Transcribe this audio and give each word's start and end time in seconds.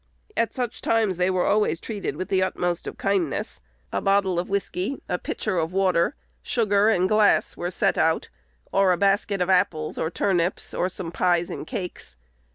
At 0.35 0.51
such 0.51 0.81
times 0.81 1.17
they 1.17 1.29
were 1.29 1.45
always 1.45 1.79
treated 1.79 2.15
with 2.15 2.29
the 2.29 2.41
utmost 2.41 2.87
of 2.87 2.97
kindness: 2.97 3.61
a 3.93 4.01
bottle 4.01 4.39
of 4.39 4.49
whiskey, 4.49 4.99
a 5.07 5.19
pitcher 5.19 5.59
of 5.59 5.73
water, 5.73 6.15
sugar 6.41 6.89
and 6.89 7.07
glass, 7.07 7.55
were 7.55 7.69
set 7.69 7.99
out, 7.99 8.29
or 8.71 8.93
a 8.93 8.97
basket 8.97 9.41
of 9.43 9.49
apples, 9.51 9.99
or 9.99 10.09
turnips, 10.09 10.73
or 10.73 10.89
some 10.89 11.11
pies 11.11 11.51
and 11.51 11.67
cakes. 11.67 12.15